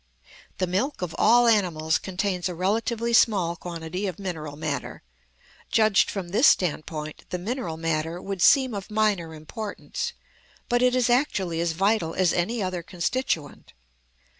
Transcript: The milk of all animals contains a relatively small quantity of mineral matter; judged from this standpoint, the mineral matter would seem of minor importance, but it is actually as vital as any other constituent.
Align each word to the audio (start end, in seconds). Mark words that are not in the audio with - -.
The 0.57 0.65
milk 0.65 1.03
of 1.03 1.13
all 1.19 1.45
animals 1.45 1.99
contains 1.99 2.49
a 2.49 2.55
relatively 2.55 3.13
small 3.13 3.55
quantity 3.55 4.07
of 4.07 4.17
mineral 4.17 4.55
matter; 4.55 5.03
judged 5.69 6.09
from 6.09 6.29
this 6.29 6.47
standpoint, 6.47 7.25
the 7.29 7.37
mineral 7.37 7.77
matter 7.77 8.19
would 8.19 8.41
seem 8.41 8.73
of 8.73 8.89
minor 8.89 9.35
importance, 9.35 10.13
but 10.69 10.81
it 10.81 10.95
is 10.95 11.07
actually 11.07 11.61
as 11.61 11.73
vital 11.73 12.15
as 12.15 12.33
any 12.33 12.63
other 12.63 12.81
constituent. 12.81 13.73